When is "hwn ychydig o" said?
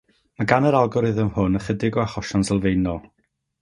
1.37-2.05